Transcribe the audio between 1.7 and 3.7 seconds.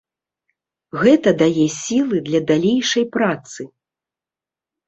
сілы для далейшай працы.